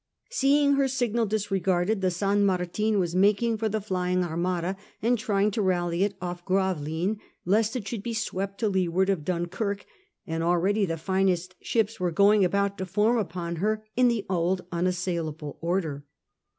Seeing 0.31 0.77
her 0.77 0.87
signal 0.87 1.27
disregarded, 1.27 2.01
the 2.01 2.09
San 2.09 2.43
Martin 2.43 2.97
was 2.97 3.13
making 3.13 3.59
for 3.59 3.69
the 3.69 3.79
flying 3.79 4.23
Armada, 4.23 4.75
and 4.99 5.15
trying 5.15 5.51
to 5.51 5.61
rally 5.61 6.03
it 6.03 6.15
off 6.19 6.43
Gravelines 6.43 7.19
lest 7.45 7.75
it 7.75 7.87
should 7.87 8.01
be 8.01 8.15
swept 8.15 8.59
to 8.61 8.67
leeward 8.67 9.11
of 9.11 9.23
Dunkirk, 9.23 9.85
and 10.25 10.41
already 10.41 10.87
the 10.87 10.97
finest 10.97 11.53
ships 11.61 11.99
were 11.99 12.09
going 12.09 12.43
about 12.43 12.79
to 12.79 12.85
form 12.87 13.19
upon 13.19 13.57
her 13.57 13.85
in 13.95 14.07
the 14.07 14.25
old 14.27 14.65
unassailable 14.71 15.59
order. 15.61 16.03